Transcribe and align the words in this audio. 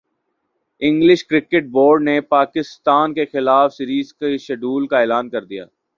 English 0.81 1.23
cricket 1.25 1.63
board 1.71 2.03
نے 2.03 2.19
پاکستان 2.29 3.13
کیخلاف 3.13 3.73
series 3.73 4.13
کے 4.13 4.37
شیڈول 4.37 4.87
کا 4.87 4.99
اعلان 4.99 5.29
کر 5.29 5.43
دیا 5.45 5.65